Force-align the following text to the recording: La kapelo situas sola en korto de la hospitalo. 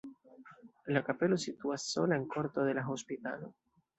La 0.95 1.03
kapelo 1.09 1.37
situas 1.43 1.85
sola 1.91 2.19
en 2.21 2.25
korto 2.37 2.65
de 2.69 2.75
la 2.79 2.87
hospitalo. 2.91 3.53